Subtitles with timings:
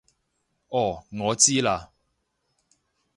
[0.69, 1.89] 哦我知喇